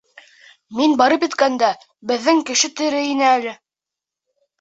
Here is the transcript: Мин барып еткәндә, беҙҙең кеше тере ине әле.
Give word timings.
Мин 0.77 0.93
барып 1.01 1.25
еткәндә, 1.27 1.69
беҙҙең 2.11 2.41
кеше 2.47 2.71
тере 2.81 3.03
ине 3.11 3.29
әле. 3.33 3.53